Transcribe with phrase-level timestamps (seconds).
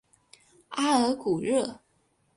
[0.69, 1.79] 阿尔古热。